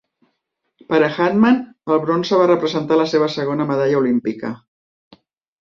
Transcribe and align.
Per 0.93 1.01
a 1.07 1.09
Hagman, 1.17 1.59
el 1.95 2.01
bronze 2.07 2.41
va 2.43 2.49
representar 2.53 2.99
la 3.03 3.07
seva 3.15 3.29
segona 3.37 3.71
medalla 3.73 4.03
olímpica. 4.03 4.53